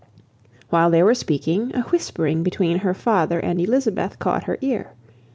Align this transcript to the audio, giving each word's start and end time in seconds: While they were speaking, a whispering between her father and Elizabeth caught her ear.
While 0.71 0.89
they 0.89 1.03
were 1.03 1.13
speaking, 1.13 1.75
a 1.75 1.81
whispering 1.83 2.41
between 2.41 2.79
her 2.79 2.95
father 2.95 3.37
and 3.39 3.61
Elizabeth 3.61 4.17
caught 4.17 4.45
her 4.45 4.57
ear. 4.59 4.93